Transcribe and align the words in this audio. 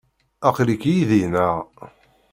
Aql-ik 0.47 0.83
yid-i, 0.91 1.23
naɣ? 1.33 1.55